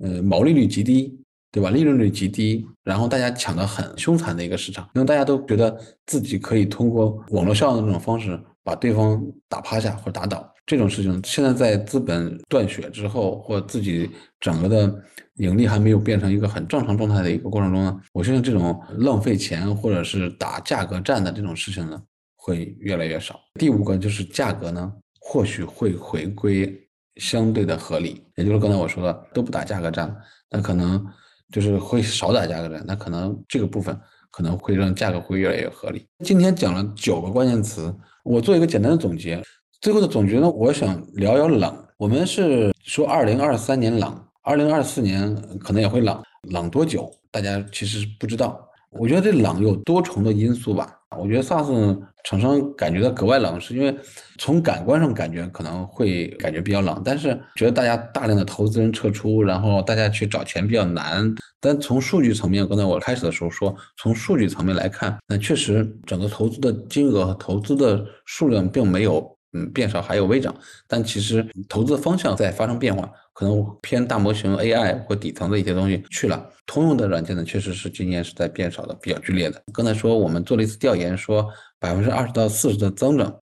[0.00, 1.16] 呃毛利率极低。
[1.52, 1.68] 对吧？
[1.68, 10.48] 利润率极低，然后大家抢得很凶残的一个市场，因为大家都觉得自己可以通过网络效应的这种方式把对方打趴下或者打倒。
[10.70, 14.08] 这种事情现在在资本断血之后，或自己
[14.38, 15.02] 整个的
[15.38, 22.00] 盈利还没有变成一个很正常状态的一个过程中呢，我相信这种浪费钱或者是打价格战的这种事情呢，
[22.36, 23.40] 会越来越少。
[23.54, 26.72] 第五个就是价格呢，或许会回归
[27.16, 30.16] 相对的合理，也就是刚才我说的都不打价格战了，
[30.52, 31.04] 那可能。
[31.52, 33.98] 就是会少打价格战，那可能这个部分
[34.30, 36.06] 可能会让价格会越来越合理。
[36.24, 37.92] 今天讲了九个关键词，
[38.22, 39.42] 我做一个简单的总结。
[39.80, 41.74] 最后的总结呢，我想聊聊冷。
[41.96, 47.10] 我们是说二零二三年冷，二零二四年可能也会冷，冷多久？
[47.30, 48.60] 大家其实不知道。
[48.90, 50.94] 我觉得这冷有多重的因素吧。
[51.16, 53.96] 我觉得 SaaS 厂商感觉到格外冷，是因为
[54.36, 61.34] 从感官上感觉可能会感觉比较冷，但是觉得大家大量的投资人撤出，然后大家去找钱比较难。
[61.58, 69.34] 但从数据层面，刚才我开始的时候说，从数据层面来看，那确实整个投资的金额和投资的数量并没有。
[69.52, 70.54] 嗯，变少还有微涨，
[70.86, 76.48] 但其实投资方向在发生变化，可能偏大模型 AI 或底层的一些东西去了。
[76.66, 79.62] 通用的软件呢，确实是今年是在变少的，比较剧烈的。
[79.72, 81.48] 刚才说我们做了一次调研，说
[81.78, 83.34] 百分之二十到四十的增长，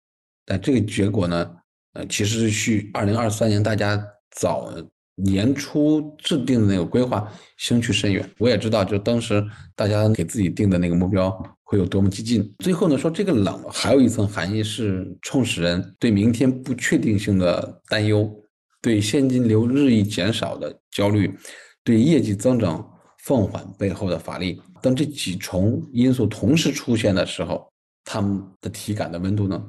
[0.45, 1.51] 但这个结果呢，
[1.95, 4.73] 呃，其实是去二零二三年大家早。
[5.19, 7.27] 年初制定的那个规划
[7.57, 9.43] 相去甚远，我也知道，就当时
[9.75, 12.55] 大家给自己定的那个目标会有多么激进。
[12.61, 18.33] 最后呢，说这个冷还有一层含义是创始人对明天不确定性的担忧，
[18.81, 21.37] 对现金流日益减少的焦虑，
[21.83, 22.89] 对业绩增长
[23.25, 24.62] 放缓背后的乏力。
[24.81, 27.69] 当这几重因素同时出现的时候，
[28.05, 29.61] 他们的体感的温度呢，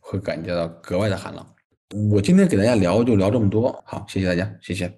[0.00, 1.46] 会感觉到格外的寒冷。
[2.10, 4.92] 我今天给大家聊就聊这么多，好，谢谢大家，谢谢。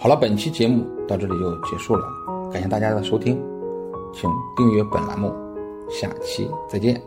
[0.00, 2.06] 好了，本期节目到这里就结束了，
[2.50, 3.38] 感谢大家的收听，
[4.20, 5.32] 请订阅本栏目，
[5.88, 7.00] 下期再见。